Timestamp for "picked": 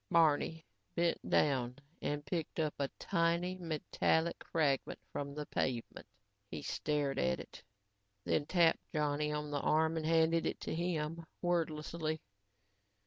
2.25-2.57